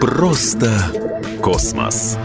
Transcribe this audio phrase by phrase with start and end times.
[0.00, 0.70] Просто
[1.42, 2.16] космос.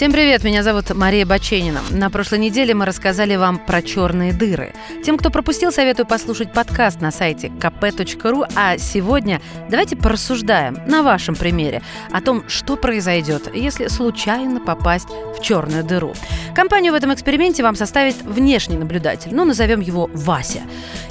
[0.00, 1.82] Всем привет, меня зовут Мария Баченина.
[1.90, 4.72] На прошлой неделе мы рассказали вам про черные дыры.
[5.04, 11.36] Тем, кто пропустил, советую послушать подкаст на сайте kp.ru, а сегодня давайте порассуждаем на вашем
[11.36, 16.14] примере о том, что произойдет, если случайно попасть в черную дыру.
[16.54, 20.62] Компанию в этом эксперименте вам составит внешний наблюдатель, ну, назовем его Вася.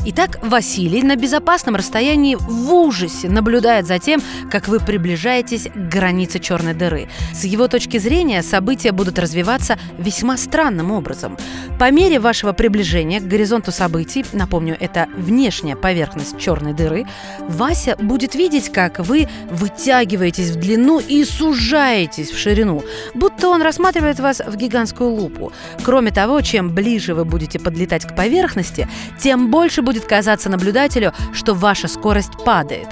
[0.06, 6.40] Итак, Василий на безопасном расстоянии в ужасе наблюдает за тем, как вы приближаетесь к границе
[6.40, 7.10] черной дыры.
[7.34, 11.38] С его точки зрения события будут развиваться весьма странным образом.
[11.78, 17.06] По мере вашего приближения к горизонту событий, напомню, это внешняя поверхность черной дыры,
[17.50, 22.84] Вася будет видеть, как вы вытягиваетесь в длину и сужаетесь в ширину,
[23.16, 25.52] будто он рассматривает вас в гигантскую лупу.
[25.84, 28.88] Кроме того, чем ближе вы будете подлетать к поверхности,
[29.20, 32.88] тем больше будет казаться наблюдателю, что ваша скорость падает.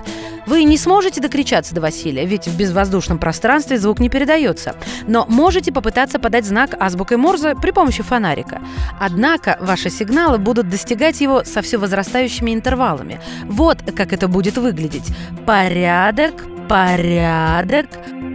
[0.48, 4.76] Вы не сможете докричаться до Василия, ведь в безвоздушном пространстве звук не передается.
[5.06, 8.64] Но можете попытаться подать знак азбукой Морзе при помощи фонарика.
[9.00, 13.22] Однако ваши сигналы будут достигать его со все возрастающими интервалами.
[13.46, 15.06] Вот как это будет выглядеть.
[15.46, 16.34] Порядок,
[16.68, 17.86] порядок,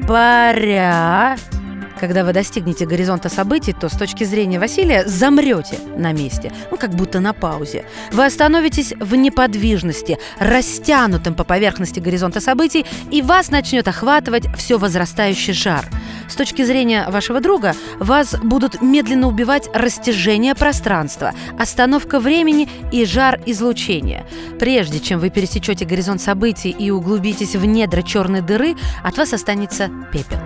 [0.07, 1.62] порядок.
[2.03, 6.97] Когда вы достигнете горизонта событий, то с точки зрения Василия замрете на месте, ну как
[6.97, 7.85] будто на паузе.
[8.11, 15.53] Вы остановитесь в неподвижности, растянутым по поверхности горизонта событий, и вас начнет охватывать все возрастающий
[15.53, 15.89] жар.
[16.33, 23.39] С точки зрения вашего друга, вас будут медленно убивать растяжение пространства, остановка времени и жар
[23.45, 24.27] излучения.
[24.59, 29.91] Прежде чем вы пересечете горизонт событий и углубитесь в недра черной дыры, от вас останется
[30.11, 30.39] пепел.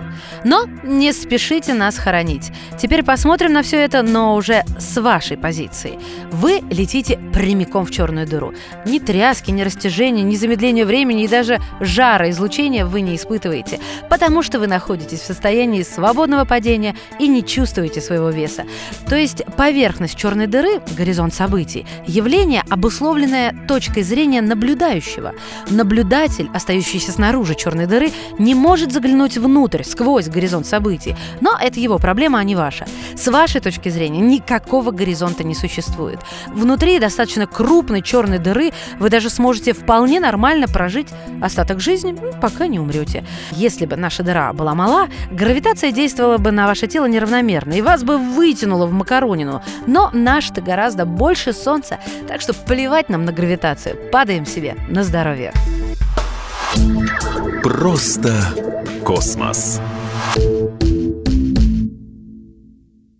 [0.43, 2.51] Но не спешите нас хоронить.
[2.77, 5.99] Теперь посмотрим на все это, но уже с вашей позиции.
[6.31, 8.53] Вы летите прямиком в черную дыру.
[8.85, 13.79] Ни тряски, ни растяжения, ни замедления времени и даже жара излучения вы не испытываете,
[14.09, 18.65] потому что вы находитесь в состоянии свободного падения и не чувствуете своего веса.
[19.07, 25.33] То есть поверхность черной дыры, горизонт событий, явление, обусловленное точкой зрения наблюдающего.
[25.69, 31.15] Наблюдатель, остающийся снаружи черной дыры, не может заглянуть внутрь, сквозь горизонт событий.
[31.41, 32.85] Но это его проблема, а не ваша.
[33.15, 36.19] С вашей точки зрения никакого горизонта не существует.
[36.47, 41.07] Внутри достаточно крупной черной дыры вы даже сможете вполне нормально прожить
[41.41, 43.25] остаток жизни, пока не умрете.
[43.51, 45.07] Если бы наша дыра была мала,
[45.67, 49.61] гравитация действовала бы на ваше тело неравномерно, и вас бы вытянуло в макаронину.
[49.85, 53.97] Но наш-то гораздо больше Солнца, так что плевать нам на гравитацию.
[54.11, 55.51] Падаем себе на здоровье.
[57.63, 58.33] Просто
[59.03, 59.81] космос.